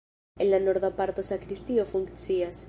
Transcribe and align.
En 0.45 0.47
la 0.51 0.59
norda 0.67 0.91
parto 1.01 1.27
sakristio 1.29 1.85
funkcias. 1.93 2.59